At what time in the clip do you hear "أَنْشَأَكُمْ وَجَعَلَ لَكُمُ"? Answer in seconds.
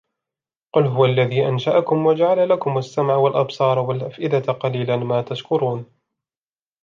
1.47-2.77